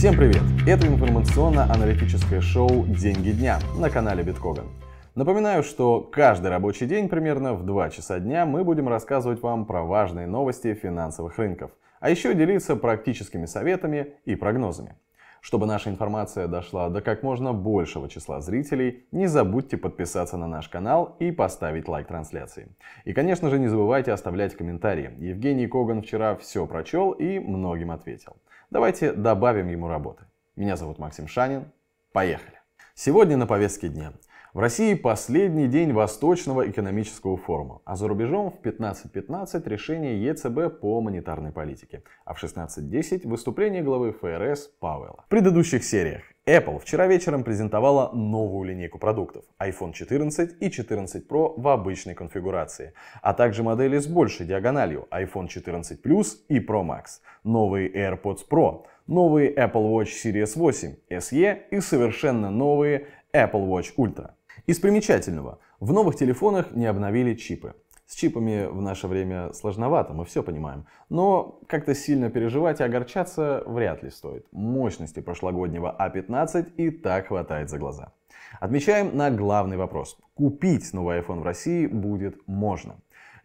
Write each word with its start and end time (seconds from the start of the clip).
Всем 0.00 0.16
привет! 0.16 0.40
Это 0.66 0.86
информационно-аналитическое 0.86 2.40
шоу 2.40 2.86
«Деньги 2.86 3.32
дня» 3.32 3.58
на 3.76 3.90
канале 3.90 4.22
Биткоган. 4.22 4.64
Напоминаю, 5.14 5.62
что 5.62 6.00
каждый 6.00 6.46
рабочий 6.46 6.86
день 6.86 7.10
примерно 7.10 7.52
в 7.52 7.66
2 7.66 7.90
часа 7.90 8.18
дня 8.18 8.46
мы 8.46 8.64
будем 8.64 8.88
рассказывать 8.88 9.42
вам 9.42 9.66
про 9.66 9.82
важные 9.82 10.26
новости 10.26 10.72
финансовых 10.72 11.36
рынков, 11.36 11.72
а 12.00 12.08
еще 12.08 12.32
делиться 12.32 12.76
практическими 12.76 13.44
советами 13.44 14.14
и 14.24 14.36
прогнозами. 14.36 14.94
Чтобы 15.40 15.66
наша 15.66 15.90
информация 15.90 16.46
дошла 16.48 16.90
до 16.90 17.00
как 17.00 17.22
можно 17.22 17.52
большего 17.52 18.08
числа 18.08 18.40
зрителей, 18.40 19.06
не 19.10 19.26
забудьте 19.26 19.76
подписаться 19.76 20.36
на 20.36 20.46
наш 20.46 20.68
канал 20.68 21.16
и 21.18 21.32
поставить 21.32 21.88
лайк 21.88 22.08
трансляции. 22.08 22.68
И, 23.04 23.12
конечно 23.12 23.48
же, 23.48 23.58
не 23.58 23.68
забывайте 23.68 24.12
оставлять 24.12 24.54
комментарии. 24.54 25.12
Евгений 25.18 25.66
Коган 25.66 26.02
вчера 26.02 26.36
все 26.36 26.66
прочел 26.66 27.12
и 27.12 27.38
многим 27.38 27.90
ответил. 27.90 28.36
Давайте 28.70 29.12
добавим 29.12 29.68
ему 29.68 29.88
работы. 29.88 30.24
Меня 30.56 30.76
зовут 30.76 30.98
Максим 30.98 31.26
Шанин. 31.26 31.64
Поехали. 32.12 32.60
Сегодня 32.94 33.36
на 33.36 33.46
повестке 33.46 33.88
дня. 33.88 34.12
В 34.52 34.58
России 34.58 34.94
последний 34.94 35.68
день 35.68 35.92
Восточного 35.92 36.68
экономического 36.68 37.36
форума, 37.36 37.82
а 37.84 37.94
за 37.94 38.08
рубежом 38.08 38.50
в 38.50 38.60
15.15 38.66 39.68
решение 39.68 40.20
ЕЦБ 40.24 40.80
по 40.80 41.00
монетарной 41.00 41.52
политике, 41.52 42.02
а 42.24 42.34
в 42.34 42.42
16.10 42.42 43.28
выступление 43.28 43.80
главы 43.84 44.12
ФРС 44.12 44.72
Пауэлла. 44.80 45.22
В 45.26 45.28
предыдущих 45.28 45.84
сериях 45.84 46.22
Apple 46.48 46.80
вчера 46.80 47.06
вечером 47.06 47.44
презентовала 47.44 48.10
новую 48.12 48.68
линейку 48.70 48.98
продуктов 48.98 49.44
iPhone 49.60 49.92
14 49.92 50.60
и 50.60 50.68
14 50.68 51.28
Pro 51.28 51.54
в 51.56 51.68
обычной 51.68 52.16
конфигурации, 52.16 52.92
а 53.22 53.34
также 53.34 53.62
модели 53.62 53.98
с 53.98 54.08
большей 54.08 54.46
диагональю 54.46 55.06
iPhone 55.12 55.46
14 55.46 56.04
Plus 56.04 56.26
и 56.48 56.58
Pro 56.58 56.84
Max, 56.84 57.20
новые 57.44 57.88
AirPods 57.88 58.40
Pro, 58.50 58.82
новые 59.06 59.54
Apple 59.54 59.92
Watch 59.92 60.08
Series 60.24 60.58
8 60.58 60.96
SE 61.08 61.58
и 61.70 61.80
совершенно 61.80 62.50
новые 62.50 63.06
Apple 63.32 63.68
Watch 63.68 63.94
Ultra. 63.96 64.32
Из 64.66 64.78
примечательного, 64.78 65.58
в 65.78 65.92
новых 65.92 66.16
телефонах 66.16 66.72
не 66.72 66.86
обновили 66.86 67.34
чипы. 67.34 67.74
С 68.06 68.16
чипами 68.16 68.66
в 68.66 68.82
наше 68.82 69.06
время 69.06 69.52
сложновато, 69.52 70.12
мы 70.14 70.24
все 70.24 70.42
понимаем. 70.42 70.86
Но 71.08 71.60
как-то 71.68 71.94
сильно 71.94 72.28
переживать 72.28 72.80
и 72.80 72.82
огорчаться 72.82 73.62
вряд 73.66 74.02
ли 74.02 74.10
стоит. 74.10 74.46
Мощности 74.50 75.20
прошлогоднего 75.20 75.94
А15 75.96 76.74
и 76.76 76.90
так 76.90 77.28
хватает 77.28 77.70
за 77.70 77.78
глаза. 77.78 78.12
Отмечаем 78.58 79.16
на 79.16 79.30
главный 79.30 79.76
вопрос. 79.76 80.18
Купить 80.34 80.92
новый 80.92 81.20
iPhone 81.20 81.40
в 81.40 81.44
России 81.44 81.86
будет 81.86 82.36
можно. 82.48 82.96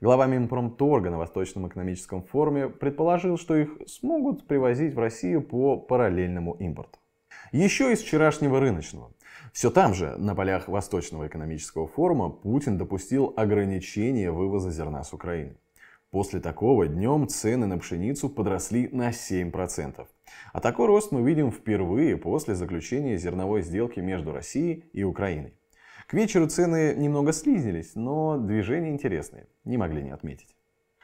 Глава 0.02 0.26
Минпромторга 0.26 1.12
на 1.12 1.20
Восточном 1.20 1.68
экономическом 1.68 2.24
форуме 2.24 2.68
предположил, 2.68 3.38
что 3.38 3.56
их 3.56 3.70
смогут 3.88 4.48
привозить 4.48 4.96
в 4.96 5.00
Россию 5.00 5.44
по 5.44 5.78
параллельному 5.78 6.54
импорту. 6.54 6.98
Еще 7.52 7.94
из 7.94 8.02
вчерашнего 8.02 8.60
рыночного. 8.60 9.12
Все 9.54 9.70
там 9.70 9.94
же, 9.94 10.18
на 10.18 10.36
полях 10.36 10.68
Восточного 10.68 11.28
экономического 11.28 11.88
форума, 11.88 12.30
Путин 12.30 12.78
допустил 12.78 13.34
ограничение 13.38 14.32
вывоза 14.32 14.72
зерна 14.72 15.04
с 15.04 15.14
Украины. 15.14 15.56
После 16.12 16.40
такого 16.40 16.88
днем 16.88 17.28
цены 17.28 17.66
на 17.66 17.78
пшеницу 17.78 18.30
подросли 18.30 18.90
на 18.92 19.10
7%. 19.10 20.08
А 20.54 20.60
такой 20.60 20.88
рост 20.88 21.12
мы 21.12 21.22
видим 21.22 21.52
впервые 21.52 22.18
после 22.18 22.56
заключения 22.56 23.18
зерновой 23.18 23.62
сделки 23.62 24.00
между 24.00 24.32
Россией 24.32 24.86
и 24.94 25.04
Украиной. 25.04 25.54
К 26.08 26.14
вечеру 26.14 26.48
цены 26.48 26.94
немного 26.96 27.34
снизились, 27.34 27.96
но 27.96 28.38
движения 28.38 28.92
интересные, 28.92 29.48
не 29.64 29.78
могли 29.78 30.04
не 30.04 30.12
отметить. 30.12 30.56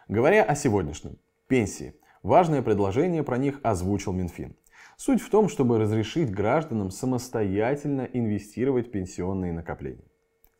Говоря 0.07 0.43
о 0.43 0.55
сегодняшнем, 0.55 1.17
пенсии. 1.47 1.95
Важное 2.23 2.61
предложение 2.61 3.23
про 3.23 3.37
них 3.37 3.59
озвучил 3.63 4.13
Минфин. 4.13 4.55
Суть 4.97 5.21
в 5.21 5.29
том, 5.29 5.49
чтобы 5.49 5.79
разрешить 5.79 6.31
гражданам 6.31 6.91
самостоятельно 6.91 8.07
инвестировать 8.13 8.91
пенсионные 8.91 9.53
накопления. 9.53 10.05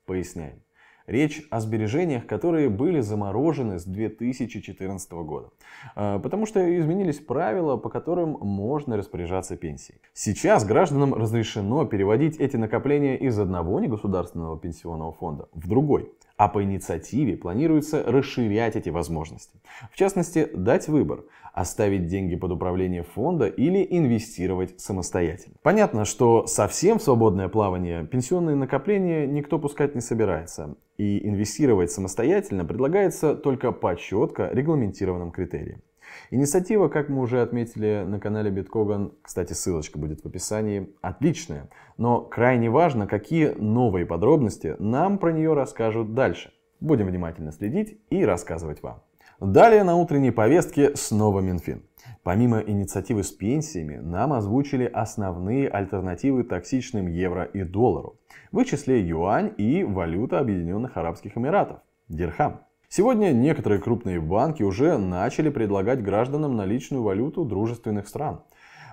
Поясняем. 0.05 0.61
Речь 1.07 1.45
о 1.49 1.59
сбережениях, 1.59 2.25
которые 2.25 2.69
были 2.69 3.01
заморожены 3.01 3.79
с 3.79 3.85
2014 3.85 5.11
года. 5.11 5.49
А, 5.95 6.19
потому 6.19 6.45
что 6.45 6.79
изменились 6.79 7.19
правила, 7.19 7.75
по 7.77 7.89
которым 7.89 8.37
можно 8.39 8.97
распоряжаться 8.97 9.57
пенсией. 9.57 9.99
Сейчас 10.13 10.63
гражданам 10.63 11.13
разрешено 11.13 11.85
переводить 11.85 12.37
эти 12.37 12.55
накопления 12.55 13.17
из 13.17 13.37
одного 13.39 13.79
негосударственного 13.79 14.57
пенсионного 14.57 15.11
фонда 15.11 15.49
в 15.53 15.67
другой. 15.67 16.11
А 16.41 16.47
по 16.47 16.63
инициативе 16.63 17.38
планируется 17.38 18.02
расширять 18.03 18.75
эти 18.75 18.90
возможности. 18.90 19.59
В 19.91 19.96
частности, 19.96 20.50
дать 20.56 20.88
выбор– 20.88 21.25
оставить 21.53 22.07
деньги 22.07 22.35
под 22.35 22.52
управление 22.52 23.03
фонда 23.03 23.46
или 23.46 23.85
инвестировать 23.88 24.81
самостоятельно. 24.81 25.57
Понятно, 25.62 26.03
что 26.03 26.47
совсем 26.47 26.97
в 26.97 27.03
свободное 27.03 27.47
плавание 27.47 28.07
пенсионные 28.07 28.56
накопления 28.56 29.28
никто 29.28 29.59
пускать 29.59 29.94
не 29.94 30.02
собирается. 30.02 30.78
И 30.97 31.28
инвестировать 31.28 31.91
самостоятельно 31.91 32.66
предлагается 32.66 33.35
только 33.35 33.72
по 33.72 33.96
четко 33.96 34.50
регламентированным 34.52 35.29
критериям. 35.29 35.81
Инициатива, 36.29 36.88
как 36.88 37.09
мы 37.09 37.22
уже 37.22 37.41
отметили 37.41 38.03
на 38.06 38.19
канале 38.19 38.51
Биткоган, 38.51 39.13
кстати, 39.22 39.53
ссылочка 39.53 40.00
будет 40.00 40.22
в 40.22 40.25
описании, 40.28 40.94
отличная. 41.01 41.69
Но 41.97 42.22
крайне 42.22 42.69
важно, 42.69 43.07
какие 43.07 43.50
новые 43.57 44.06
подробности 44.06 44.75
нам 44.79 45.17
про 45.17 45.31
нее 45.31 45.53
расскажут 45.53 46.13
дальше. 46.13 46.51
Будем 46.79 47.07
внимательно 47.07 47.51
следить 47.51 48.00
и 48.09 48.25
рассказывать 48.25 48.81
вам. 48.81 49.03
Далее 49.40 49.84
на 49.84 49.95
утренней 49.95 50.31
повестке 50.31 50.95
снова 50.95 51.40
Минфин. 51.40 51.84
Помимо 52.22 52.59
инициативы 52.59 53.23
с 53.23 53.31
пенсиями, 53.31 53.97
нам 53.97 54.34
озвучили 54.34 54.85
основные 54.85 55.67
альтернативы 55.67 56.44
токсичным 56.44 57.07
евро 57.07 57.44
и 57.45 57.63
доллару, 57.63 58.19
в 58.51 58.59
их 58.59 58.67
числе 58.67 59.01
юань 59.01 59.53
и 59.57 59.84
валюта 59.84 60.40
Объединенных 60.40 60.95
Арабских 60.95 61.38
Эмиратов– 61.38 61.79
дирхам. 62.07 62.61
Сегодня 62.94 63.31
некоторые 63.31 63.79
крупные 63.79 64.19
банки 64.19 64.63
уже 64.63 64.97
начали 64.97 65.47
предлагать 65.50 66.03
гражданам 66.03 66.57
наличную 66.57 67.02
валюту 67.02 67.46
дружественных 67.46 68.06
стран. 68.06 68.41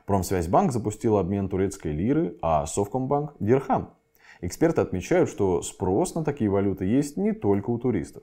Промсвязьбанк 0.06 0.70
запустил 0.70 1.16
обмен 1.16 1.48
турецкой 1.48 1.90
лиры, 1.90 2.38
а 2.40 2.64
Совкомбанк– 2.66 3.34
дирхам. 3.40 3.94
Эксперты 4.40 4.82
отмечают, 4.82 5.28
что 5.28 5.62
спрос 5.62 6.14
на 6.14 6.22
такие 6.22 6.48
валюты 6.48 6.84
есть 6.84 7.16
не 7.16 7.32
только 7.32 7.70
у 7.70 7.78
туристов. 7.78 8.22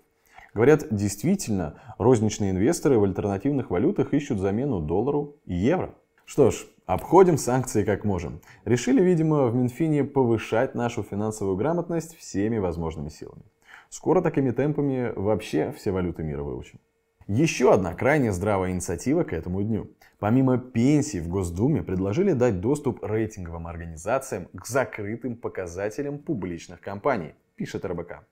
Говорят, 0.54 0.86
действительно, 0.92 1.82
розничные 1.98 2.52
инвесторы 2.52 2.98
в 2.98 3.04
альтернативных 3.04 3.70
валютах 3.70 4.14
ищут 4.14 4.40
замену 4.40 4.80
доллару 4.80 5.36
и 5.44 5.56
евро. 5.56 5.94
Что 6.24 6.52
ж, 6.52 6.68
обходим 6.86 7.38
санкции 7.38 7.84
как 7.84 8.06
можем. 8.06 8.40
Решили, 8.64 9.04
видимо, 9.04 9.48
в 9.48 9.56
Минфине 9.56 10.06
повышать 10.06 10.74
нашу 10.74 11.04
финансовую 11.04 11.58
грамотность 11.58 12.16
всеми 12.16 12.60
возможными 12.60 13.10
силами. 13.10 13.44
Скоро 13.96 14.22
такими 14.22 14.52
темпами 14.52 15.14
вообще 15.16 15.72
все 15.72 15.92
валюты 15.92 16.22
мира 16.22 16.44
выучим. 16.44 16.82
Еще 17.28 17.74
одна 17.74 17.94
крайне 17.94 18.34
здравая 18.34 18.72
инициатива 18.72 19.24
к 19.24 19.32
этому 19.32 19.64
дню. 19.64 19.90
Помимо 20.20 20.58
пенсий 20.58 21.22
в 21.22 21.30
Госдуме 21.30 21.82
предложили 21.82 22.34
дать 22.34 22.60
доступ 22.60 23.02
рейтинговым 23.02 23.68
организациям 23.68 24.50
к 24.54 24.68
закрытым 24.68 25.38
показателям 25.38 26.20
публичных 26.20 26.82
компаний, 26.82 27.36
пишет 27.56 27.86
РБК. 27.86 28.26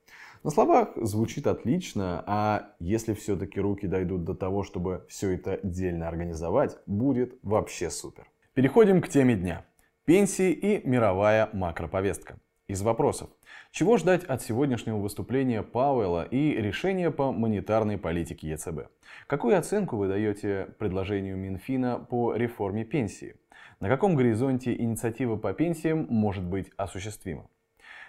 На 0.44 0.50
словах 0.50 0.90
звучит 0.98 1.48
отлично, 1.48 2.26
а 2.28 2.74
если 2.80 3.14
все-таки 3.14 3.62
руки 3.62 3.88
дойдут 3.88 4.26
до 4.26 4.36
того, 4.36 4.64
чтобы 4.64 5.06
все 5.08 5.30
это 5.32 5.54
отдельно 5.54 6.10
организовать, 6.10 6.78
будет 6.88 7.40
вообще 7.42 7.90
супер. 7.90 8.26
Переходим 8.54 9.02
к 9.02 9.08
теме 9.08 9.38
дня. 9.38 9.64
Пенсии 10.04 10.52
и 10.52 10.86
мировая 10.86 11.50
макроповестка. 11.54 12.38
Из 12.70 12.82
вопросов. 12.82 13.30
Чего 13.72 13.98
ждать 13.98 14.24
от 14.24 14.42
сегодняшнего 14.42 14.96
выступления 14.96 15.64
Пауэлла 15.64 16.24
и 16.24 16.54
решения 16.54 17.12
по 17.12 17.34
монетарной 17.34 17.98
политике 17.98 18.52
ЕЦБ? 18.52 18.88
Какую 19.28 19.58
оценку 19.58 19.98
вы 19.98 20.08
даете 20.08 20.70
предложению 20.80 21.36
Минфина 21.36 22.00
по 22.00 22.34
реформе 22.36 22.86
пенсии? 22.86 23.36
На 23.82 23.90
каком 23.90 24.16
горизонте 24.16 24.74
инициатива 24.74 25.36
по 25.36 25.52
пенсиям 25.52 26.08
может 26.10 26.46
быть 26.46 26.72
осуществима? 26.78 27.50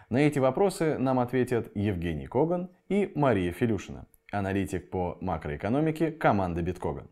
На 0.08 0.18
эти 0.18 0.38
вопросы 0.38 0.98
нам 0.98 1.18
ответят 1.18 1.72
Евгений 1.74 2.28
Коган 2.28 2.70
и 2.88 3.10
Мария 3.16 3.50
Филюшина, 3.50 4.06
аналитик 4.30 4.88
по 4.88 5.18
макроэкономике 5.20 6.12
команды 6.12 6.62
Биткоган. 6.62 7.08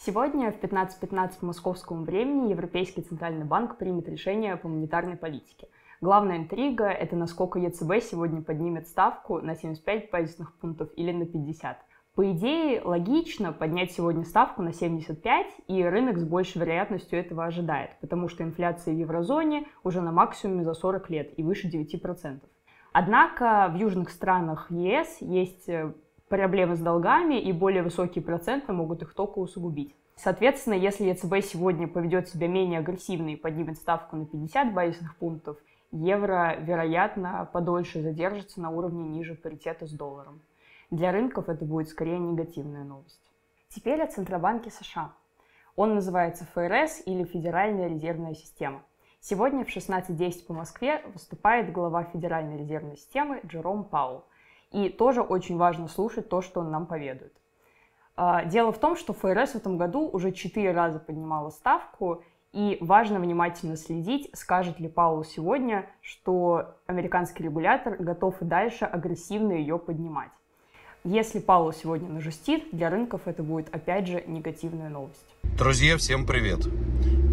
Сегодня 0.00 0.52
в 0.52 0.60
15.15 0.60 1.10
.15 1.10 1.38
по 1.38 1.46
московскому 1.46 2.04
времени 2.04 2.50
Европейский 2.50 3.02
центральный 3.02 3.44
банк 3.44 3.78
примет 3.78 4.08
решение 4.08 4.56
по 4.56 4.68
монетарной 4.68 5.16
политике. 5.16 5.68
Главная 6.00 6.36
интрига– 6.36 6.84
это 6.86 7.16
насколько 7.16 7.58
ЕЦБ 7.58 8.00
сегодня 8.00 8.40
поднимет 8.40 8.86
ставку 8.86 9.40
на 9.40 9.56
75 9.56 10.10
базисных 10.12 10.54
пунктов 10.54 10.90
или 10.94 11.10
на 11.10 11.26
50. 11.26 11.76
По 12.14 12.30
идее, 12.30 12.82
логично 12.84 13.52
поднять 13.52 13.90
сегодня 13.90 14.24
ставку 14.24 14.62
на 14.62 14.72
75, 14.72 15.46
и 15.66 15.82
рынок 15.82 16.18
с 16.18 16.24
большей 16.24 16.60
вероятностью 16.60 17.18
этого 17.18 17.46
ожидает, 17.46 17.90
потому 18.00 18.28
что 18.28 18.44
инфляция 18.44 18.94
в 18.94 18.96
еврозоне 18.96 19.66
уже 19.82 20.00
на 20.00 20.12
максимуме 20.12 20.62
за 20.62 20.74
40 20.74 21.10
лет 21.10 21.36
и 21.36 21.42
выше 21.42 21.68
9%. 21.68 22.42
Однако 22.92 23.68
в 23.72 23.76
южных 23.76 24.10
странах 24.10 24.70
ЕС 24.70 25.18
есть 25.20 25.68
э, 25.68 25.92
проблемы 26.28 26.76
с 26.76 26.80
долгами, 26.80 27.40
и 27.40 27.50
более 27.52 27.82
высокие 27.82 28.22
проценты 28.22 28.72
могут 28.72 29.02
их 29.02 29.14
только 29.14 29.40
усугубить. 29.40 29.96
Соответственно, 30.14 30.74
если 30.74 31.06
ЕЦБ 31.06 31.44
сегодня 31.44 31.86
поведет 31.86 32.28
себя 32.28 32.48
менее 32.48 32.80
агрессивно 32.80 33.30
и 33.30 33.36
поднимет 33.36 33.78
ставку 33.78 34.16
на 34.16 34.26
50 34.26 34.74
базисных 34.74 35.16
пунктов, 35.16 35.58
евро, 35.90 36.56
вероятно, 36.60 37.48
подольше 37.52 38.02
задержится 38.02 38.60
на 38.60 38.70
уровне 38.70 39.08
ниже 39.08 39.34
паритета 39.34 39.86
с 39.86 39.90
долларом. 39.90 40.40
Для 40.90 41.12
рынков 41.12 41.48
это 41.48 41.64
будет 41.64 41.88
скорее 41.88 42.18
негативная 42.18 42.84
новость. 42.84 43.20
Теперь 43.68 44.00
о 44.02 44.06
Центробанке 44.06 44.70
США. 44.70 45.12
Он 45.76 45.94
называется 45.94 46.46
ФРС 46.54 47.02
или 47.06 47.24
Федеральная 47.24 47.88
резервная 47.88 48.34
система. 48.34 48.82
Сегодня 49.20 49.64
в 49.64 49.68
16.10 49.68 50.46
по 50.46 50.54
Москве 50.54 51.02
выступает 51.12 51.72
глава 51.72 52.04
Федеральной 52.04 52.56
резервной 52.56 52.96
системы 52.96 53.40
Джером 53.46 53.84
Паул. 53.84 54.24
И 54.70 54.88
тоже 54.88 55.22
очень 55.22 55.56
важно 55.56 55.88
слушать 55.88 56.28
то, 56.28 56.40
что 56.40 56.60
он 56.60 56.70
нам 56.70 56.86
поведает. 56.86 57.32
А, 58.16 58.44
дело 58.44 58.72
в 58.72 58.78
том, 58.78 58.96
что 58.96 59.12
ФРС 59.12 59.52
в 59.52 59.56
этом 59.56 59.78
году 59.78 60.08
уже 60.08 60.32
четыре 60.32 60.72
раза 60.72 60.98
поднимала 60.98 61.50
ставку, 61.50 62.22
и 62.52 62.78
важно 62.80 63.20
внимательно 63.20 63.76
следить, 63.76 64.30
скажет 64.32 64.80
ли 64.80 64.88
Паул 64.88 65.24
сегодня, 65.24 65.86
что 66.00 66.76
американский 66.86 67.44
регулятор 67.44 67.96
готов 67.98 68.40
и 68.40 68.44
дальше 68.44 68.84
агрессивно 68.84 69.52
ее 69.52 69.78
поднимать. 69.78 70.30
Если 71.04 71.38
Паул 71.38 71.72
сегодня 71.72 72.08
нажестит, 72.08 72.68
для 72.72 72.90
рынков 72.90 73.22
это 73.26 73.42
будет 73.42 73.74
опять 73.74 74.08
же 74.08 74.24
негативная 74.26 74.88
новость. 74.88 75.26
Друзья, 75.56 75.96
всем 75.96 76.26
привет. 76.26 76.66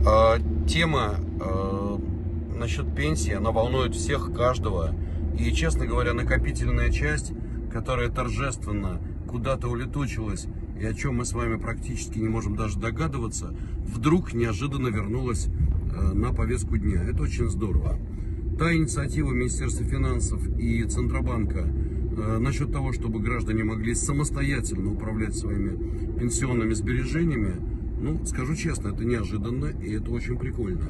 Э, 0.08 0.38
тема 0.68 1.16
э, 1.42 1.98
насчет 2.56 2.94
пенсии, 2.96 3.34
она 3.34 3.52
волнует 3.52 3.96
всех, 3.96 4.34
каждого. 4.34 4.92
И, 5.38 5.52
честно 5.52 5.86
говоря, 5.86 6.14
накопительная 6.14 6.92
часть, 6.92 7.34
которая 7.72 8.10
торжественно 8.10 9.02
куда-то 9.28 9.68
улетучилась 9.68 10.48
и 10.80 10.86
о 10.86 10.94
чем 10.94 11.16
мы 11.16 11.26
с 11.26 11.34
вами 11.34 11.58
практически 11.58 12.20
не 12.20 12.28
можем 12.28 12.56
даже 12.56 12.80
догадываться, 12.80 13.56
вдруг 13.86 14.34
неожиданно 14.34 14.88
вернулась 14.88 15.48
э, 15.48 16.14
на 16.14 16.34
повестку 16.34 16.78
дня. 16.78 17.04
Это 17.04 17.24
очень 17.24 17.50
здорово. 17.50 17.98
Та 18.60 18.74
инициатива 18.74 19.32
Министерства 19.32 19.86
финансов 19.86 20.42
и 20.58 20.84
Центробанка 20.84 21.60
э, 21.60 22.38
насчет 22.40 22.72
того, 22.72 22.92
чтобы 22.92 23.20
граждане 23.20 23.64
могли 23.64 23.96
самостоятельно 23.96 24.92
управлять 24.92 25.36
своими 25.36 26.18
пенсионными 26.20 26.74
сбережениями, 26.74 27.56
ну, 28.02 28.26
скажу 28.26 28.56
честно, 28.56 28.90
это 28.90 29.06
неожиданно 29.06 29.68
и 29.68 29.94
это 29.94 30.12
очень 30.12 30.38
прикольно. 30.38 30.88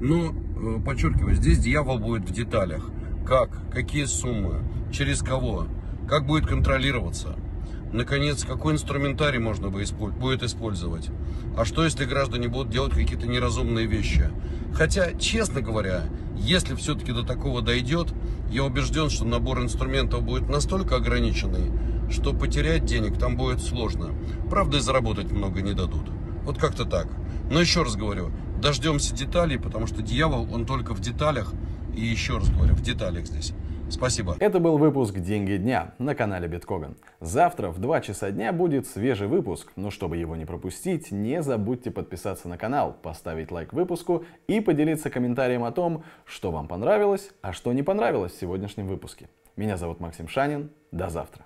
Но, 0.00 0.34
э, 0.34 0.80
подчеркиваю, 0.84 1.34
здесь 1.34 1.58
дьявол 1.58 1.98
будет 1.98 2.28
в 2.28 2.32
деталях. 2.32 2.90
Как, 3.26 3.50
какие 3.70 4.04
суммы, 4.04 4.62
через 4.92 5.20
кого, 5.20 5.66
как 6.08 6.26
будет 6.26 6.46
контролироваться– 6.46 7.36
Наконец, 7.92 8.44
какой 8.44 8.74
инструментарий 8.74 9.38
можно 9.38 9.70
будет 9.70 10.42
использовать? 10.42 11.08
А 11.56 11.64
что, 11.64 11.84
если 11.84 12.04
граждане 12.04 12.48
будут 12.48 12.70
делать 12.70 12.92
какие-то 12.92 13.26
неразумные 13.26 13.86
вещи? 13.86 14.28
Хотя, 14.74 15.14
честно 15.14 15.60
говоря, 15.60 16.02
если 16.36 16.74
все-таки 16.74 17.12
до 17.12 17.22
такого 17.22 17.62
дойдет, 17.62 18.12
я 18.50 18.64
убежден, 18.64 19.08
что 19.08 19.24
набор 19.24 19.62
инструментов 19.62 20.22
будет 20.22 20.48
настолько 20.48 20.96
ограниченный, 20.96 21.70
что 22.10 22.32
потерять 22.32 22.84
денег 22.84 23.18
там 23.18 23.36
будет 23.36 23.60
сложно. 23.60 24.14
Правда, 24.50 24.78
и 24.78 24.80
заработать 24.80 25.30
много 25.30 25.62
не 25.62 25.72
дадут. 25.72 26.10
Вот 26.42 26.58
как-то 26.58 26.84
так. 26.84 27.08
Но 27.50 27.60
еще 27.60 27.82
раз 27.82 27.96
говорю, 27.96 28.30
дождемся 28.60 29.14
деталей, 29.14 29.58
потому 29.58 29.86
что 29.86 30.02
дьявол, 30.02 30.48
он 30.52 30.66
только 30.66 30.92
в 30.94 31.00
деталях. 31.00 31.52
И 31.96 32.04
еще 32.04 32.38
раз 32.38 32.50
говорю, 32.50 32.74
в 32.74 32.82
деталях 32.82 33.26
здесь. 33.26 33.52
Спасибо. 33.88 34.36
Это 34.40 34.58
был 34.58 34.78
выпуск 34.78 35.14
«Деньги 35.14 35.56
дня» 35.56 35.94
на 35.98 36.14
канале 36.14 36.48
Биткоган. 36.48 36.96
Завтра 37.20 37.70
в 37.70 37.78
2 37.78 38.00
часа 38.00 38.30
дня 38.30 38.52
будет 38.52 38.86
свежий 38.86 39.28
выпуск, 39.28 39.72
но 39.76 39.90
чтобы 39.90 40.16
его 40.16 40.34
не 40.36 40.44
пропустить, 40.44 41.12
не 41.12 41.40
забудьте 41.42 41.90
подписаться 41.90 42.48
на 42.48 42.58
канал, 42.58 42.96
поставить 43.00 43.50
лайк 43.50 43.72
выпуску 43.72 44.24
и 44.48 44.60
поделиться 44.60 45.08
комментарием 45.08 45.64
о 45.64 45.72
том, 45.72 46.02
что 46.24 46.50
вам 46.50 46.66
понравилось, 46.66 47.30
а 47.42 47.52
что 47.52 47.72
не 47.72 47.82
понравилось 47.82 48.32
в 48.32 48.40
сегодняшнем 48.40 48.88
выпуске. 48.88 49.28
Меня 49.54 49.76
зовут 49.76 50.00
Максим 50.00 50.28
Шанин. 50.28 50.70
До 50.90 51.08
завтра. 51.08 51.45